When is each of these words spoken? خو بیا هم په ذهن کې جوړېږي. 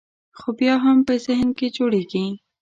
خو 0.39 0.47
بیا 0.59 0.75
هم 0.85 0.97
په 1.07 1.13
ذهن 1.25 1.49
کې 1.57 1.67
جوړېږي. 1.77 2.25